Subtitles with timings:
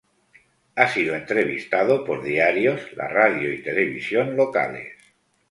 [0.73, 4.95] Ha sido entrevistado por diarios, la radio y televisión locales.